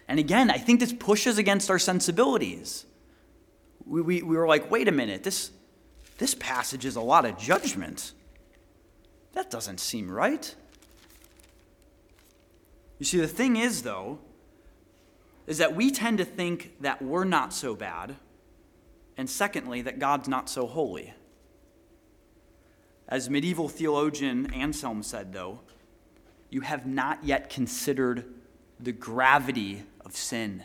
[0.09, 2.87] And again, I think this pushes against our sensibilities.
[3.91, 5.51] We, we, we were like, wait a minute, this,
[6.19, 8.13] this passage is a lot of judgment.
[9.33, 10.55] That doesn't seem right.
[12.99, 14.21] You see, the thing is, though,
[15.47, 18.17] is that we tend to think that we're not so bad
[19.21, 21.13] and secondly, that God's not so holy.
[23.07, 25.61] As medieval theologian Anselm said, though,
[26.49, 28.25] you have not yet considered
[28.79, 30.63] the gravity of sin.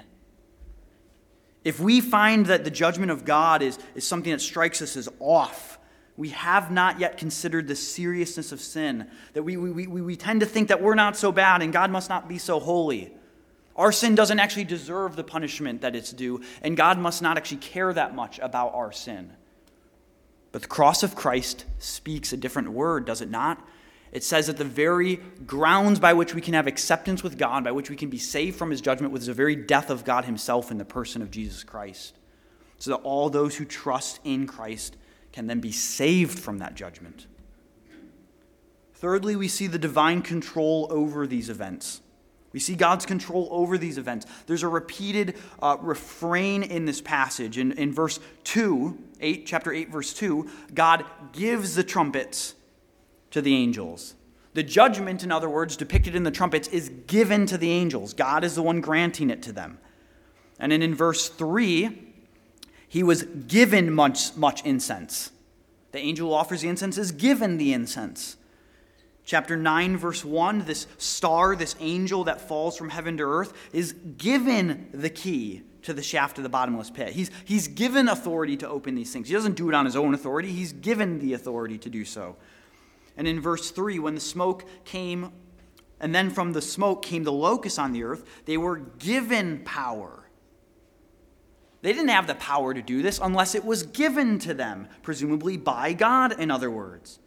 [1.65, 5.09] If we find that the judgment of God is, is something that strikes us as
[5.19, 5.79] off,
[6.15, 9.07] we have not yet considered the seriousness of sin.
[9.33, 11.89] That we, we, we, we tend to think that we're not so bad and God
[11.91, 13.11] must not be so holy.
[13.75, 17.57] Our sin doesn't actually deserve the punishment that it's due, and God must not actually
[17.57, 19.33] care that much about our sin.
[20.53, 23.67] But the cross of Christ speaks a different word, does it not?
[24.15, 27.73] It says that the very grounds by which we can have acceptance with God, by
[27.73, 30.71] which we can be saved from his judgment, was the very death of God himself
[30.71, 32.17] in the person of Jesus Christ.
[32.79, 34.95] So that all those who trust in Christ
[35.33, 37.27] can then be saved from that judgment.
[38.93, 41.99] Thirdly, we see the divine control over these events.
[42.53, 44.27] We see God's control over these events.
[44.47, 47.57] There's a repeated uh, refrain in this passage.
[47.57, 52.55] In, in verse 2, 8, chapter 8, verse 2, God gives the trumpets
[53.35, 54.15] to the angels.
[54.53, 58.13] The judgment, in other words, depicted in the trumpets, is given to the angels.
[58.13, 59.77] God is the one granting it to them.
[60.57, 62.13] And then in verse 3,
[62.87, 65.33] he was given much, much incense.
[65.91, 68.37] The angel who offers the incense is given the incense.
[69.25, 73.91] Chapter 9, verse 1 this star, this angel that falls from heaven to earth, is
[74.17, 77.09] given the key to the shaft of the bottomless pit.
[77.09, 79.27] He's, he's given authority to open these things.
[79.27, 82.37] He doesn't do it on his own authority, he's given the authority to do so.
[83.17, 85.31] And in verse 3, when the smoke came,
[85.99, 90.29] and then from the smoke came the locusts on the earth, they were given power.
[91.81, 95.55] They didn't have the power to do this unless it was given to them, presumably
[95.55, 97.19] by God, in other words.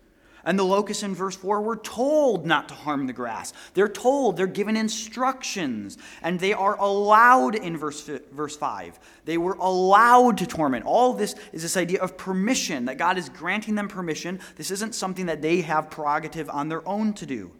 [0.48, 3.52] And the locusts in verse 4 were told not to harm the grass.
[3.74, 8.98] They're told, they're given instructions, and they are allowed in verse, verse 5.
[9.26, 10.86] They were allowed to torment.
[10.86, 14.40] All this is this idea of permission, that God is granting them permission.
[14.56, 17.52] This isn't something that they have prerogative on their own to do.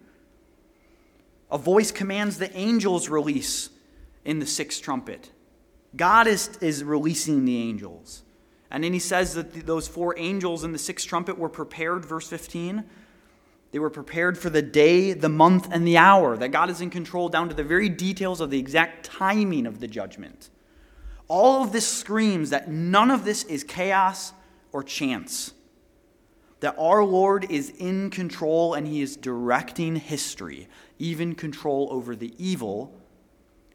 [1.51, 3.69] A voice commands the angels' release
[4.25, 5.31] in the sixth trumpet.
[5.95, 8.23] God is, is releasing the angels.
[8.71, 12.29] And then he says that those four angels in the sixth trumpet were prepared, verse
[12.29, 12.85] 15.
[13.71, 16.91] They were prepared for the day, the month, and the hour, that God is in
[16.91, 20.51] control down to the very details of the exact timing of the judgment.
[21.29, 24.33] All of this screams that none of this is chaos
[24.73, 25.53] or chance,
[26.61, 32.35] that our Lord is in control and he is directing history, even control over the
[32.39, 32.95] evil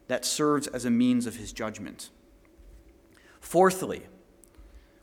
[0.08, 2.10] that serves as a means of his judgment.
[3.40, 4.04] Fourthly,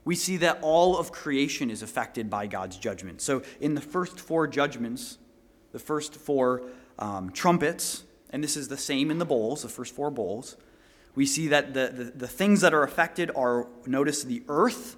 [0.04, 3.20] we see that all of creation is affected by God's judgment.
[3.20, 5.18] So, in the first four judgments,
[5.72, 6.62] the first four
[6.98, 10.56] um, trumpets, and this is the same in the bowls, the first four bowls,
[11.14, 14.96] we see that the, the, the things that are affected are notice the earth,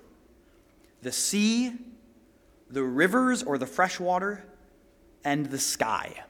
[1.03, 1.73] the sea,
[2.71, 4.45] the rivers or the fresh water,
[5.25, 6.25] and the sky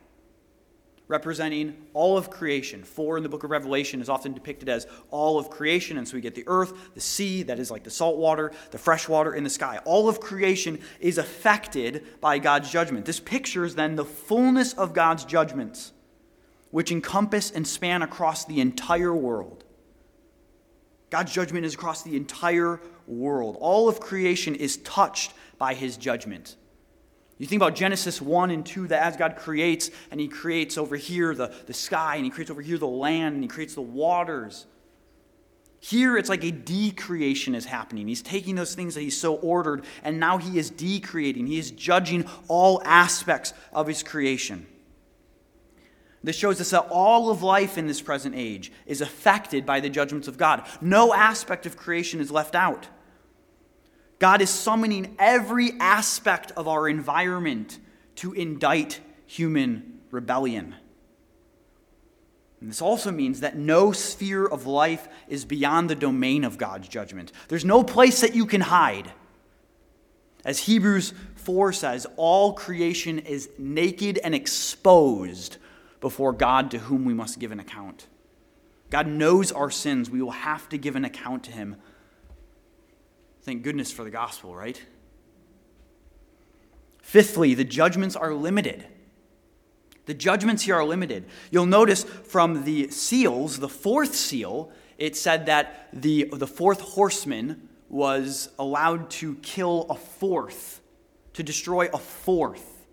[1.12, 2.82] representing all of creation.
[2.82, 6.14] Four in the book of Revelation is often depicted as all of creation, and so
[6.14, 9.34] we get the earth, the sea, that is like the salt water, the fresh water
[9.34, 9.78] in the sky.
[9.84, 13.04] All of creation is affected by God's judgment.
[13.04, 15.92] This pictures then the fullness of God's judgments,
[16.70, 19.64] which encompass and span across the entire world.
[21.10, 23.58] God's judgment is across the entire world.
[23.60, 26.56] All of creation is touched by his judgment.
[27.42, 30.94] You think about Genesis 1 and 2, that as God creates, and He creates over
[30.94, 33.80] here the, the sky, and He creates over here the land, and He creates the
[33.82, 34.64] waters.
[35.80, 38.06] Here, it's like a decreation is happening.
[38.06, 41.48] He's taking those things that He's so ordered, and now He is decreating.
[41.48, 44.64] He is judging all aspects of His creation.
[46.22, 49.90] This shows us that all of life in this present age is affected by the
[49.90, 50.64] judgments of God.
[50.80, 52.86] No aspect of creation is left out.
[54.22, 57.80] God is summoning every aspect of our environment
[58.14, 60.76] to indict human rebellion.
[62.60, 66.86] And this also means that no sphere of life is beyond the domain of God's
[66.86, 67.32] judgment.
[67.48, 69.10] There's no place that you can hide.
[70.44, 75.56] As Hebrews 4 says, all creation is naked and exposed
[76.00, 78.06] before God to whom we must give an account.
[78.88, 80.08] God knows our sins.
[80.08, 81.74] We will have to give an account to him
[83.42, 84.80] Thank goodness for the gospel, right?
[87.02, 88.86] Fifthly, the judgments are limited.
[90.06, 91.24] The judgments here are limited.
[91.50, 97.68] You'll notice from the seals, the fourth seal, it said that the, the fourth horseman
[97.88, 100.80] was allowed to kill a fourth,
[101.34, 102.86] to destroy a fourth.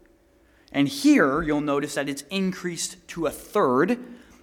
[0.71, 3.97] And here, you'll notice that it's increased to a third.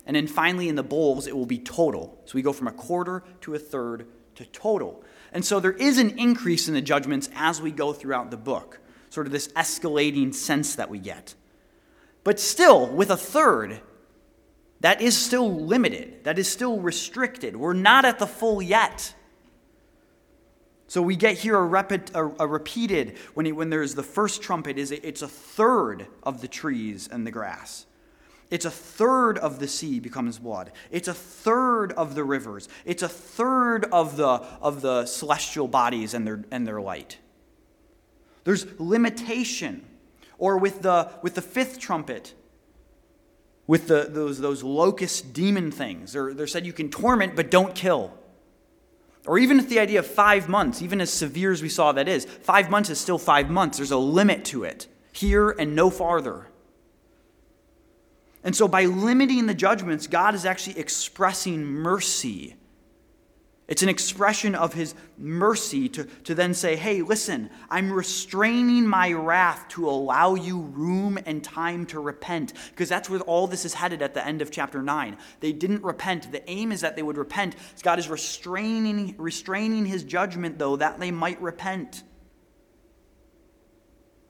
[0.07, 2.21] And then finally, in the bowls, it will be total.
[2.25, 5.05] So we go from a quarter to a third to total.
[5.37, 8.81] And so there is an increase in the judgments as we go throughout the book,
[9.11, 11.35] sort of this escalating sense that we get.
[12.25, 13.83] But still, with a third,
[14.81, 17.55] that is still limited, that is still restricted.
[17.55, 19.15] We're not at the full yet.
[20.87, 24.79] So we get here a, a, a repeated, when, it, when there's the first trumpet,
[24.79, 27.85] is it's a third of the trees and the grass.
[28.51, 30.71] It's a third of the sea becomes blood.
[30.91, 32.69] It's a third of the rivers.
[32.85, 37.19] It's a third of the, of the celestial bodies and their, and their light.
[38.45, 39.85] There's limitation.
[40.39, 42.35] Or with the, with the fifth trumpet,
[43.67, 47.75] with the, those, those locust demon things, they're, they're said you can torment but don't
[47.75, 48.13] kill.
[49.27, 52.07] Or even with the idea of five months, even as severe as we saw that
[52.07, 53.79] is, five months is still five months.
[53.79, 56.49] There's a limit to it, here and no farther.
[58.47, 62.55] And so, by limiting the judgments, God is actually expressing mercy.
[63.67, 69.13] It's an expression of his mercy to, to then say, hey, listen, I'm restraining my
[69.15, 72.53] wrath to allow you room and time to repent.
[72.71, 75.17] Because that's where all this is headed at the end of chapter 9.
[75.41, 76.31] They didn't repent.
[76.31, 77.57] The aim is that they would repent.
[77.83, 82.05] God is restraining, restraining his judgment, though, that they might repent.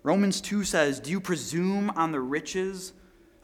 [0.03, 2.95] Romans 2 says, Do you presume on the riches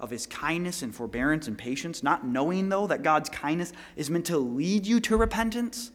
[0.02, 4.26] of his kindness and forbearance and patience, not knowing, though, that God's kindness is meant
[4.26, 5.92] to lead you to repentance?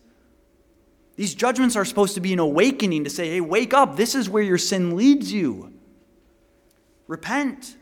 [1.18, 3.97] These judgments are supposed to be an awakening to say, hey, wake up.
[3.97, 5.74] This is where your sin leads you.
[7.08, 7.76] Repent.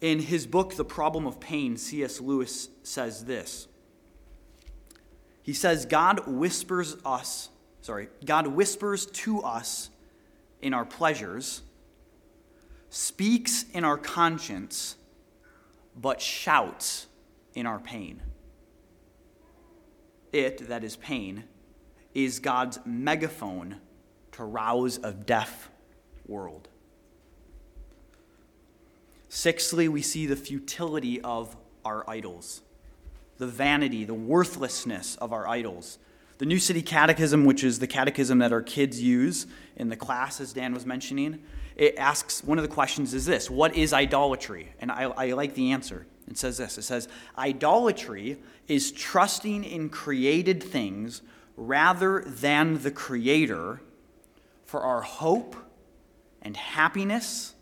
[0.00, 2.20] In his book, The Problem of Pain, C.S.
[2.20, 3.68] Lewis says this.
[5.42, 7.50] He says, God whispers us,
[7.82, 9.90] sorry, God whispers to us
[10.62, 11.60] in our pleasures
[12.94, 14.94] speaks in our conscience,
[16.00, 17.08] but shouts
[17.52, 18.22] in our pain.
[20.32, 21.42] It, that is pain,
[22.14, 23.80] is God's megaphone
[24.32, 25.70] to rouse a deaf
[26.28, 26.68] world.
[29.28, 32.62] Sixthly, we see the futility of our idols,
[33.38, 35.98] the vanity, the worthlessness of our idols.
[36.38, 40.40] The New City Catechism, which is the catechism that our kids use in the class,
[40.40, 41.42] as Dan was mentioning,
[41.76, 44.72] it asks one of the questions is this What is idolatry?
[44.80, 46.06] And I, I like the answer.
[46.28, 51.22] It says this it says, Idolatry is trusting in created things
[51.56, 53.80] rather than the Creator
[54.64, 55.56] for our hope
[56.42, 57.54] and happiness,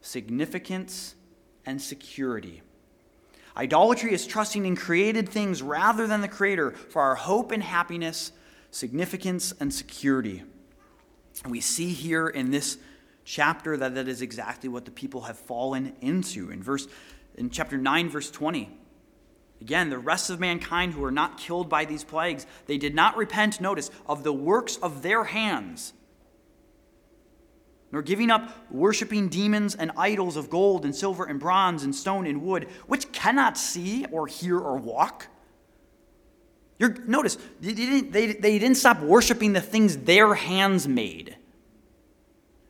[0.00, 1.14] significance,
[1.64, 2.62] and security.
[3.56, 8.32] Idolatry is trusting in created things rather than the Creator for our hope and happiness,
[8.70, 10.42] significance, and security.
[11.48, 12.78] we see here in this
[13.26, 16.50] chapter that that is exactly what the people have fallen into.
[16.50, 16.86] In verse
[17.34, 18.70] in chapter 9 verse 20.
[19.60, 23.16] Again, the rest of mankind who are not killed by these plagues, they did not
[23.16, 25.94] repent, notice, of the works of their hands,
[27.90, 32.26] nor giving up worshiping demons and idols of gold and silver and bronze and stone
[32.26, 35.28] and wood, which cannot see or hear or walk.
[36.78, 41.35] You're, notice, they didn't, they, they didn't stop worshiping the things their hands made.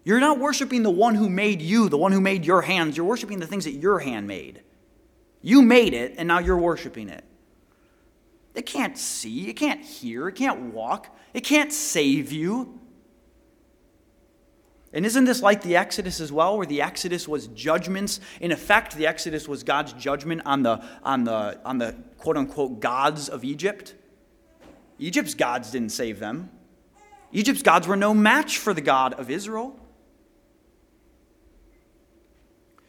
[0.07, 2.96] You're not worshiping the one who made you, the one who made your hands.
[2.96, 4.62] You're worshiping the things that your hand made.
[5.42, 7.24] You made it, and now you're worshiping it.
[8.54, 12.78] It can't see, it can't hear, it can't walk, it can't save you.
[14.92, 18.20] And isn't this like the Exodus as well, where the Exodus was judgments?
[18.40, 22.78] In effect, the Exodus was God's judgment on the, on the, on the quote unquote
[22.78, 23.96] gods of Egypt.
[25.00, 26.48] Egypt's gods didn't save them,
[27.32, 29.76] Egypt's gods were no match for the God of Israel.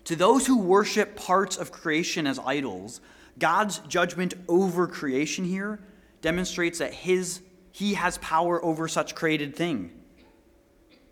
[0.08, 3.02] To those who worship parts of creation as idols,
[3.38, 5.82] God's judgment over creation here
[6.22, 7.42] demonstrates that his,
[7.74, 9.92] he has power over such created thing.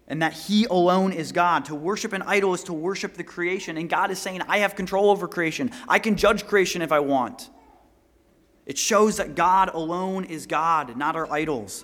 [0.07, 1.65] And that he alone is God.
[1.65, 3.75] To worship an idol is to worship the creation.
[3.75, 5.71] And God is saying, I have control over creation.
[5.89, 7.49] I can judge creation if I want.
[8.65, 11.83] It shows that God alone is God, not our idols.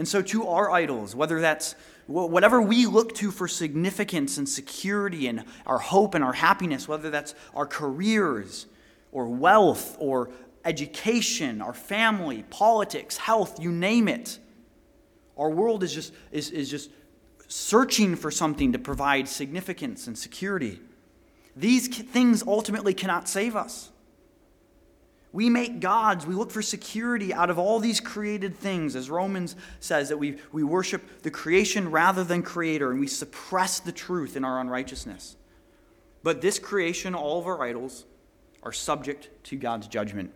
[0.00, 1.74] And so, to our idols, whether that's
[2.06, 7.10] whatever we look to for significance and security and our hope and our happiness, whether
[7.10, 8.64] that's our careers
[9.12, 10.30] or wealth or
[10.64, 14.38] education, our family, politics, health, you name it.
[15.36, 16.88] Our world is just, is, is just
[17.48, 20.80] searching for something to provide significance and security.
[21.54, 23.90] These things ultimately cannot save us.
[25.32, 26.26] We make gods.
[26.26, 28.96] We look for security out of all these created things.
[28.96, 33.78] As Romans says, that we, we worship the creation rather than creator, and we suppress
[33.78, 35.36] the truth in our unrighteousness.
[36.22, 38.06] But this creation, all of our idols,
[38.62, 40.32] are subject to God's judgment.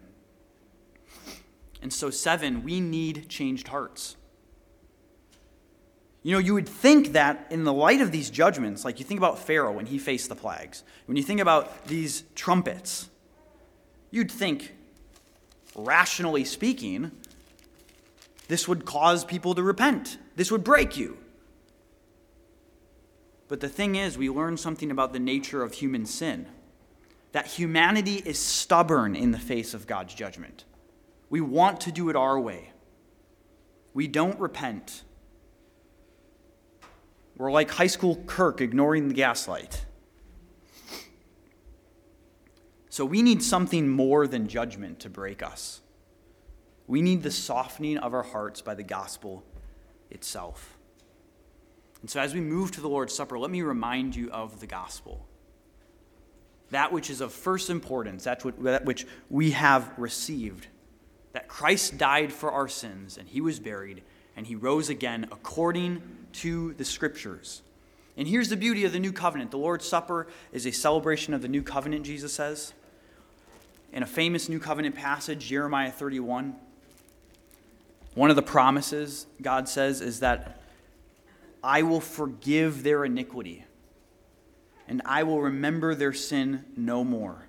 [1.83, 4.17] And so, seven, we need changed hearts.
[6.23, 9.21] You know, you would think that in the light of these judgments, like you think
[9.21, 13.11] about Pharaoh when he faced the plagues, when you think about these trumpets,
[14.11, 14.73] you'd think
[15.75, 17.11] rationally speaking,
[18.49, 20.19] this would cause people to repent.
[20.37, 21.19] This would break you.
[23.49, 26.47] But the thing is, we learn something about the nature of human sin
[27.35, 30.65] that humanity is stubborn in the face of God's judgment.
[31.29, 32.71] We want to do it our way.
[33.93, 35.03] We don't repent.
[37.37, 39.84] We're like high school Kirk ignoring the gaslight.
[42.95, 45.81] So we need something more than judgment to break us.
[46.87, 49.43] We need the softening of our hearts by the gospel
[50.13, 50.79] itself.
[52.03, 54.69] And so, as we move to the Lord's Supper, let me remind you of the
[54.69, 55.27] gospel.
[56.71, 60.69] That which is of first importance, that which we have received.
[61.33, 64.05] That Christ died for our sins, and he was buried,
[64.37, 66.01] and he rose again according
[66.35, 67.63] to the Scriptures.
[68.17, 71.43] And here's the beauty of the new covenant the Lord's Supper is a celebration of
[71.43, 72.73] the new covenant, Jesus says
[73.95, 76.57] in a famous New Covenant passage, Jeremiah 31,
[78.15, 80.61] one of the promises God says is that
[81.63, 83.65] I will forgive their iniquity
[84.89, 87.47] and I will remember their sin no more.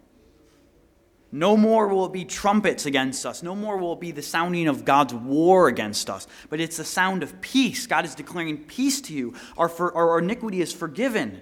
[1.31, 3.41] No more will it be trumpets against us.
[3.41, 6.27] No more will it be the sounding of God's war against us.
[6.49, 7.87] But it's the sound of peace.
[7.87, 9.33] God is declaring peace to you.
[9.57, 11.41] Our, for, our iniquity is forgiven.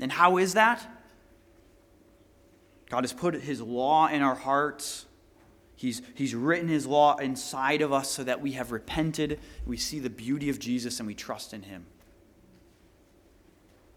[0.00, 0.93] And how is that?
[2.90, 5.06] God has put his law in our hearts.
[5.76, 9.98] He's, he's written his law inside of us so that we have repented, we see
[9.98, 11.86] the beauty of Jesus, and we trust in him.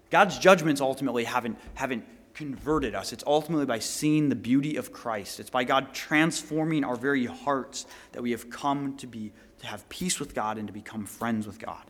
[0.10, 3.12] God's judgments ultimately haven't, haven't converted us.
[3.14, 5.40] It's ultimately by seeing the beauty of Christ.
[5.40, 9.88] It's by God transforming our very hearts that we have come to be to have
[9.90, 11.84] peace with God and to become friends with God.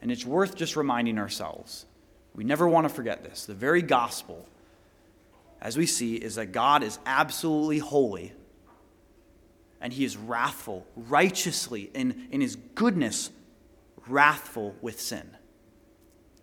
[0.00, 1.86] And it's worth just reminding ourselves.
[2.34, 3.46] We never want to forget this.
[3.46, 4.46] The very gospel
[5.62, 8.32] as we see, is that God is absolutely holy
[9.80, 13.30] and he is wrathful, righteously, in, in his goodness,
[14.06, 15.28] wrathful with sin.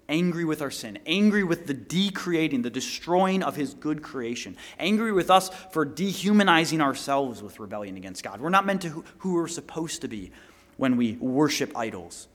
[0.07, 5.11] Angry with our sin, angry with the decreating, the destroying of his good creation, angry
[5.11, 8.41] with us for dehumanizing ourselves with rebellion against God.
[8.41, 10.31] We're not meant to who, who we're supposed to be
[10.77, 12.27] when we worship idols.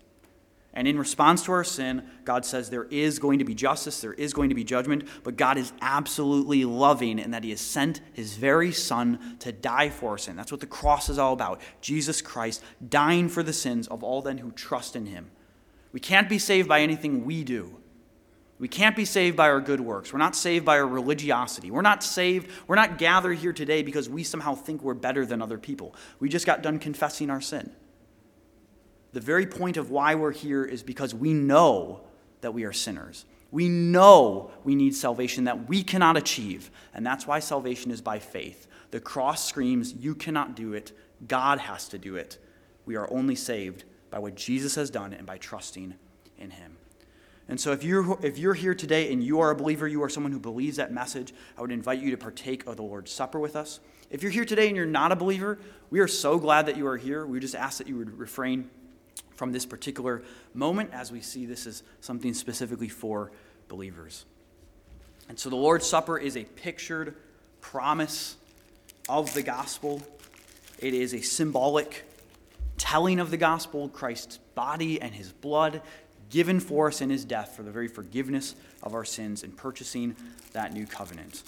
[0.76, 4.12] And in response to our sin, God says there is going to be justice, there
[4.12, 8.00] is going to be judgment, but God is absolutely loving in that He has sent
[8.12, 10.34] His very Son to die for our sin.
[10.34, 11.60] That's what the cross is all about.
[11.80, 15.30] Jesus Christ dying for the sins of all then who trust in Him.
[15.92, 17.76] We can't be saved by anything we do.
[18.58, 20.12] We can't be saved by our good works.
[20.12, 21.70] We're not saved by our religiosity.
[21.70, 25.40] We're not saved, we're not gathered here today because we somehow think we're better than
[25.40, 25.94] other people.
[26.18, 27.72] We just got done confessing our sin.
[29.14, 32.00] The very point of why we're here is because we know
[32.40, 33.24] that we are sinners.
[33.52, 38.18] We know we need salvation that we cannot achieve, and that's why salvation is by
[38.18, 38.66] faith.
[38.90, 40.90] The cross screams, You cannot do it,
[41.28, 42.38] God has to do it.
[42.86, 45.94] We are only saved by what Jesus has done and by trusting
[46.36, 46.76] in Him.
[47.46, 50.08] And so, if you're, if you're here today and you are a believer, you are
[50.08, 53.38] someone who believes that message, I would invite you to partake of the Lord's Supper
[53.38, 53.78] with us.
[54.10, 55.60] If you're here today and you're not a believer,
[55.90, 57.24] we are so glad that you are here.
[57.24, 58.70] We just ask that you would refrain
[59.36, 60.22] from this particular
[60.52, 63.32] moment as we see this is something specifically for
[63.68, 64.24] believers.
[65.28, 67.14] And so the Lord's Supper is a pictured
[67.60, 68.36] promise
[69.08, 70.02] of the gospel,
[70.78, 72.04] it is a symbolic
[72.78, 75.82] telling of the gospel, Christ's body and his blood
[76.30, 80.16] given for us in his death for the very forgiveness of our sins and purchasing
[80.52, 81.42] that new covenant.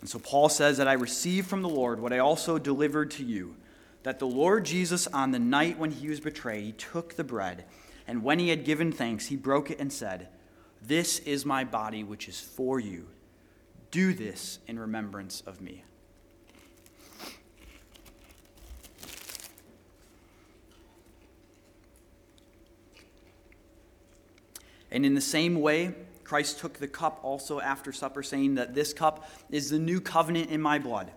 [0.00, 3.24] And so Paul says that I received from the Lord what I also delivered to
[3.24, 3.56] you
[4.04, 7.64] that the Lord Jesus, on the night when he was betrayed, he took the bread,
[8.06, 10.28] and when he had given thanks, he broke it and said,
[10.80, 13.08] This is my body, which is for you.
[13.90, 15.84] Do this in remembrance of me.
[24.90, 25.94] And in the same way,
[26.24, 30.50] Christ took the cup also after supper, saying that this cup is the new covenant
[30.50, 31.10] in my blood.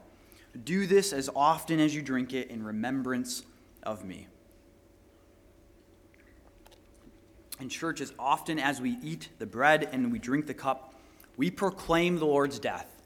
[0.64, 3.44] Do this as often as you drink it in remembrance
[3.84, 4.28] of me.
[7.60, 10.94] In church, as often as we eat the bread and we drink the cup,
[11.38, 13.02] we proclaim the Lord's death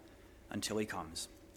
[0.49, 1.27] until he comes.